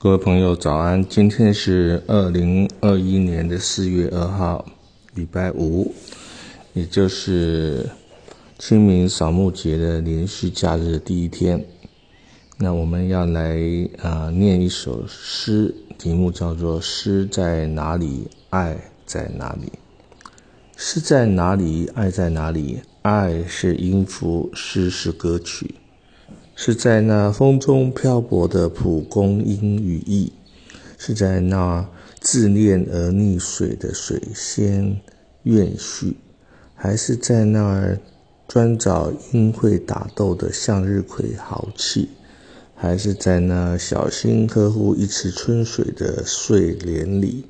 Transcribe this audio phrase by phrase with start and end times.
[0.00, 1.04] 各位朋友，早安！
[1.08, 4.64] 今天是二零二一年的四月二号，
[5.16, 5.92] 礼拜五，
[6.72, 7.90] 也就是
[8.60, 11.66] 清明扫墓节的连续假日的第一天。
[12.58, 13.58] 那我们要来
[14.00, 19.66] 啊念一首诗，题目叫做《诗在哪里，爱在哪里》。
[20.76, 22.82] 诗在哪里，爱在哪里？
[23.02, 25.74] 爱是音符，诗是歌曲。
[26.60, 30.32] 是在那风中漂泊的蒲公英羽翼，
[30.98, 35.00] 是在那自恋而溺水的水仙
[35.44, 36.16] 怨绪，
[36.74, 38.00] 还是在那儿
[38.48, 42.08] 专找鹰会打斗的向日葵豪气，
[42.74, 47.44] 还是在那小心呵护一池春水的睡莲里？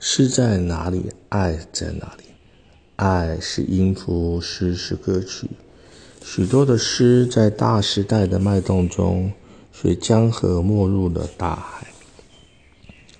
[0.00, 1.12] 诗在哪里？
[1.28, 2.24] 爱在哪里？
[2.96, 5.48] 爱是音符，诗是歌曲。
[6.22, 9.32] 许多的诗在大时代的脉动中，
[9.72, 11.86] 随江河没入了大海；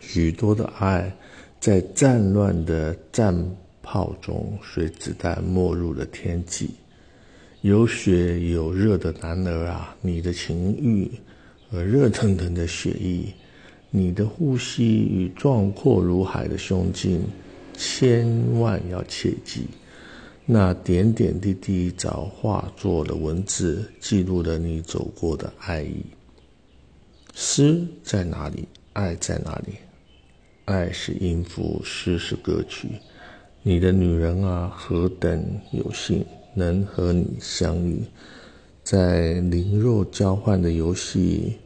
[0.00, 1.14] 许多的爱
[1.60, 3.34] 在战乱的战
[3.82, 6.70] 炮中，随子弹没入了天际。
[7.60, 11.10] 有血有热的男儿啊，你的情欲
[11.70, 13.32] 和热腾腾的血液，
[13.90, 17.20] 你的呼吸与壮阔如海的胸襟，
[17.76, 19.66] 千万要切记。
[20.44, 26.04] 那点点滴滴早化作了文字，记录了你走过的爱意。
[27.32, 28.66] 诗在哪里？
[28.92, 29.74] 爱在哪里？
[30.64, 32.88] 爱是音符，诗是歌曲。
[33.62, 38.02] 你的女人啊，何等有幸能和你相遇，
[38.82, 41.56] 在灵肉交换的游戏，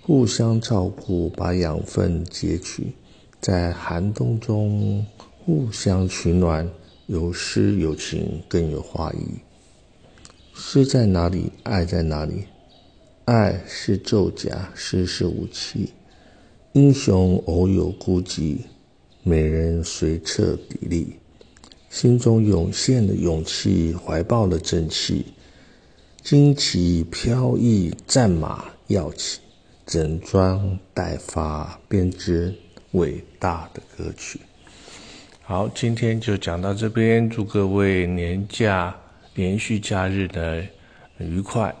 [0.00, 2.94] 互相照顾，把养分截取，
[3.42, 5.04] 在寒冬中
[5.44, 6.66] 互相取暖。
[7.12, 9.18] 有诗有情，更有画意。
[10.54, 11.52] 诗在哪里？
[11.62, 12.44] 爱在哪里？
[13.26, 15.92] 爱是咒甲，诗是武器。
[16.72, 18.60] 英雄偶有孤寂，
[19.22, 21.06] 美人随侧砥砺。
[21.90, 25.26] 心中涌现的勇气，怀抱了正气。
[26.24, 29.40] 旌旗飘逸，战马跃起，
[29.84, 32.54] 整装待发，编织
[32.92, 34.40] 伟大的歌曲。
[35.44, 37.28] 好，今天就讲到这边。
[37.28, 38.94] 祝各位年假
[39.34, 40.64] 连续假日的
[41.18, 41.74] 愉快。